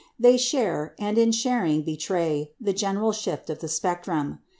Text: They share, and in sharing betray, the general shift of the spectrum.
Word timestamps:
They 0.17 0.35
share, 0.35 0.95
and 0.97 1.15
in 1.19 1.31
sharing 1.31 1.83
betray, 1.83 2.53
the 2.59 2.73
general 2.73 3.11
shift 3.11 3.51
of 3.51 3.59
the 3.59 3.67
spectrum. 3.69 4.39